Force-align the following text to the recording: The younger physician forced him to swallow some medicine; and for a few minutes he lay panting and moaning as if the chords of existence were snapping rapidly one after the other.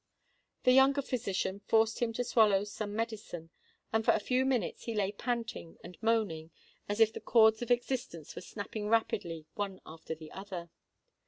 The 0.63 0.71
younger 0.71 1.03
physician 1.03 1.59
forced 1.59 1.99
him 1.99 2.11
to 2.13 2.23
swallow 2.23 2.63
some 2.63 2.95
medicine; 2.95 3.51
and 3.93 4.03
for 4.03 4.13
a 4.15 4.19
few 4.19 4.45
minutes 4.45 4.85
he 4.85 4.95
lay 4.95 5.11
panting 5.11 5.77
and 5.83 5.95
moaning 6.01 6.49
as 6.89 6.99
if 6.99 7.13
the 7.13 7.21
chords 7.21 7.61
of 7.61 7.69
existence 7.69 8.35
were 8.35 8.41
snapping 8.41 8.89
rapidly 8.89 9.45
one 9.53 9.79
after 9.85 10.15
the 10.15 10.31
other. 10.31 10.71